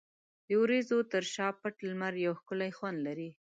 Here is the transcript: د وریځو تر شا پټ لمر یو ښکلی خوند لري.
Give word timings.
د 0.47 0.49
وریځو 0.61 0.97
تر 1.11 1.23
شا 1.33 1.47
پټ 1.61 1.75
لمر 1.89 2.13
یو 2.25 2.33
ښکلی 2.39 2.71
خوند 2.77 2.97
لري. 3.07 3.29